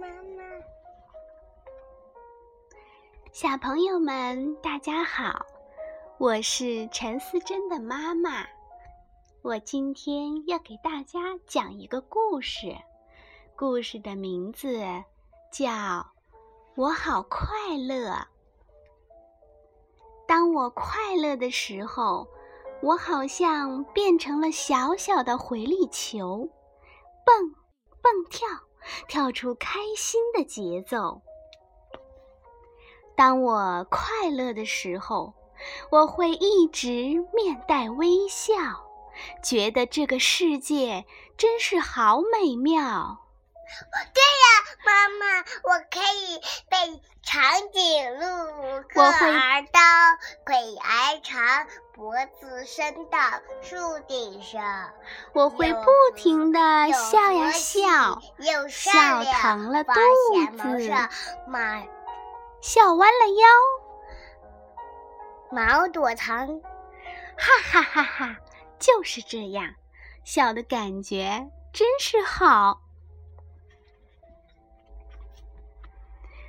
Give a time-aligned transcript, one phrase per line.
[0.00, 0.42] 妈妈，
[3.32, 5.44] 小朋友们，大家好，
[6.16, 8.46] 我是陈思珍的妈妈。
[9.42, 12.74] 我今天要给大家讲一个故事，
[13.54, 14.80] 故事的名字
[15.52, 15.68] 叫
[16.76, 18.12] 《我好快乐》。
[20.26, 22.26] 当我快乐的时候，
[22.82, 26.48] 我好像变成了小小的回力球，
[27.26, 27.54] 蹦
[28.00, 28.48] 蹦跳，
[29.08, 31.22] 跳出开心的节奏。
[33.16, 35.34] 当我快乐的时候，
[35.90, 36.90] 我会一直
[37.34, 38.54] 面带微笑。
[39.42, 41.04] 觉得这个世界
[41.36, 43.18] 真是好美妙。
[44.14, 44.46] 对呀，
[44.86, 49.80] 妈妈，我可以背长颈鹿，个儿刀，
[50.46, 53.18] 腿儿长，脖子伸到
[53.62, 53.76] 树
[54.08, 54.90] 顶上。
[55.32, 56.58] 我会不停的
[56.92, 58.20] 笑呀笑，
[58.68, 59.92] 笑疼了肚
[60.56, 60.90] 子，
[61.46, 61.82] 马
[62.60, 63.46] 笑弯了腰，
[65.50, 66.46] 毛躲藏，
[67.36, 68.36] 哈哈哈哈。
[68.78, 69.74] 就是这样，
[70.24, 72.80] 笑的感觉真是好。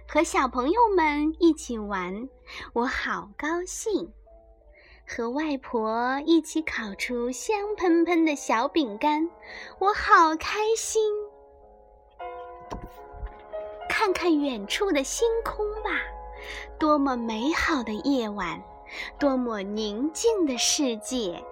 [0.07, 2.29] 和小朋友们一起玩，
[2.73, 4.13] 我好高兴。
[5.13, 9.29] 和外婆一起烤出香喷喷的小饼干，
[9.77, 11.03] 我好开心。
[13.89, 15.89] 看看远处的星空吧，
[16.79, 18.63] 多么美好的夜晚，
[19.19, 21.43] 多么宁静的世界。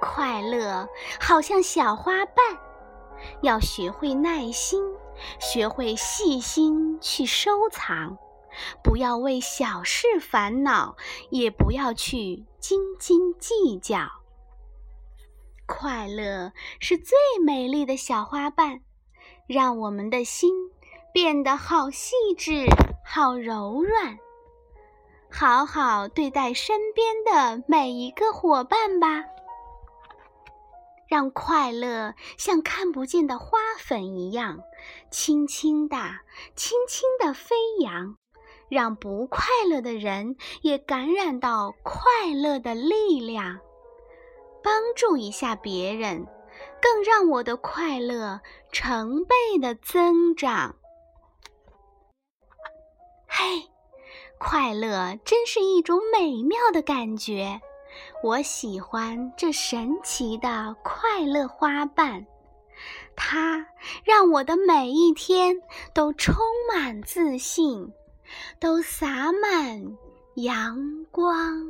[0.00, 2.44] 快乐好像小花瓣，
[3.42, 4.80] 要学会耐心，
[5.40, 8.16] 学会细心去收藏，
[8.82, 10.96] 不要为小事烦恼，
[11.30, 14.08] 也不要去斤斤计较。
[15.66, 18.80] 快乐是最美丽的小花瓣，
[19.46, 20.52] 让我们的心
[21.12, 22.66] 变得好细致、
[23.04, 24.18] 好柔软。
[25.32, 29.24] 好好对待身边的每一个伙伴吧。
[31.06, 34.60] 让快乐像看不见的花粉一样，
[35.10, 35.96] 轻轻地、
[36.54, 38.16] 轻轻地飞扬，
[38.70, 43.58] 让不快乐的人也感染到快乐的力量，
[44.62, 46.26] 帮助一下别人，
[46.80, 50.76] 更让我的快乐成倍的增长。
[53.26, 53.68] 嘿，
[54.38, 57.60] 快乐真是一种美妙的感觉。
[58.22, 62.24] 我喜欢这神奇的快乐花瓣，
[63.16, 63.66] 它
[64.04, 65.60] 让我的每一天
[65.92, 66.36] 都充
[66.72, 67.92] 满自信，
[68.58, 69.96] 都洒满
[70.34, 71.64] 阳光。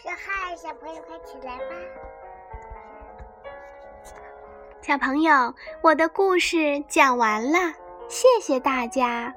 [0.00, 1.74] 说嗨，小朋友快起来吧！
[4.80, 7.58] 小朋友，我的故事讲完了，
[8.08, 9.34] 谢谢大家。